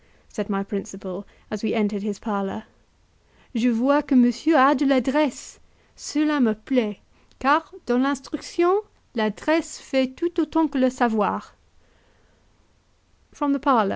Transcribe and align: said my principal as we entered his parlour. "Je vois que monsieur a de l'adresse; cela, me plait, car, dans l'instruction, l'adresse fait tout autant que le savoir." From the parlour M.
said 0.29 0.49
my 0.49 0.63
principal 0.63 1.27
as 1.51 1.61
we 1.61 1.75
entered 1.75 2.01
his 2.01 2.17
parlour. 2.17 2.63
"Je 3.53 3.69
vois 3.69 4.01
que 4.01 4.17
monsieur 4.17 4.55
a 4.57 4.73
de 4.73 4.83
l'adresse; 4.83 5.59
cela, 5.95 6.41
me 6.41 6.55
plait, 6.55 6.97
car, 7.37 7.69
dans 7.85 7.99
l'instruction, 8.01 8.81
l'adresse 9.13 9.77
fait 9.77 10.15
tout 10.17 10.39
autant 10.39 10.67
que 10.67 10.79
le 10.79 10.89
savoir." 10.89 11.53
From 13.31 13.53
the 13.53 13.59
parlour 13.59 13.81
M. 13.89 13.89